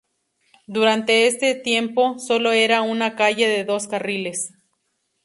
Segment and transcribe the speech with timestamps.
[0.65, 4.51] Durante ese tiempo, sólo era una calle de dos carriles.